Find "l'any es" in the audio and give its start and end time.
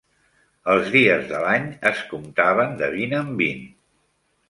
1.45-2.03